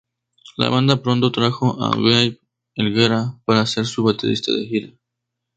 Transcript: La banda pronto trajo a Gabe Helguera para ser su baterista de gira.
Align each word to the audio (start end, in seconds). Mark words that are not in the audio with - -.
La 0.57 0.69
banda 0.69 0.99
pronto 1.03 1.31
trajo 1.31 1.79
a 1.79 1.91
Gabe 1.91 2.39
Helguera 2.73 3.39
para 3.45 3.67
ser 3.67 3.85
su 3.85 4.01
baterista 4.03 4.51
de 4.51 4.65
gira. 4.65 4.93